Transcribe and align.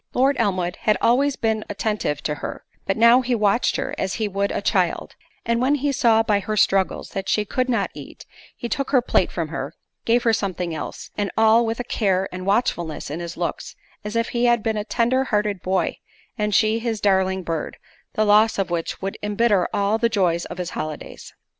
Lord 0.15 0.35
Elmwood 0.39 0.77
had 0.77 0.97
always 0.99 1.35
been 1.35 1.63
attentive 1.69 2.23
to 2.23 2.33
her; 2.41 2.65
but 2.87 2.97
now 2.97 3.21
he 3.21 3.35
watched 3.35 3.75
her 3.75 3.93
as 3.99 4.15
he 4.15 4.27
would 4.27 4.51
a 4.51 4.59
child; 4.59 5.13
and 5.45 5.61
when 5.61 5.75
he 5.75 5.91
saw 5.91 6.23
by 6.23 6.39
her 6.39 6.57
struggles 6.57 7.11
that 7.11 7.29
she 7.29 7.45
could 7.45 7.69
not 7.69 7.91
eat, 7.93 8.25
he 8.57 8.67
took 8.67 8.89
her 8.89 9.01
plate 9.03 9.31
from 9.31 9.49
her; 9.49 9.75
gave 10.05 10.23
her 10.23 10.33
something 10.33 10.73
else; 10.73 11.11
and 11.19 11.29
all 11.37 11.67
with 11.67 11.79
a 11.79 11.83
care 11.83 12.27
and 12.31 12.47
watchfulness 12.47 13.11
in 13.11 13.19
his 13.19 13.37
looks, 13.37 13.75
as 14.03 14.15
if 14.15 14.29
he 14.29 14.45
had 14.45 14.63
been 14.63 14.75
a 14.75 14.83
tender 14.83 15.25
hearted 15.25 15.61
boy, 15.61 15.97
and 16.35 16.55
she 16.55 16.79
his 16.79 16.99
darling 16.99 17.43
bird, 17.43 17.77
the 18.13 18.25
loss 18.25 18.57
of 18.57 18.71
which 18.71 19.03
would 19.03 19.19
embitter 19.21 19.67
all 19.71 19.99
the 19.99 20.09
joy 20.09 20.35
of 20.49 20.57
his 20.57 20.71
holidays. 20.71 21.31